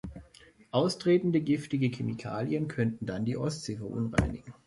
Austretende 0.71 1.41
giftige 1.41 1.89
Chemikalien 1.91 2.67
könnten 2.67 3.05
dann 3.05 3.23
die 3.23 3.37
Ostsee 3.37 3.77
verunreinigen. 3.77 4.51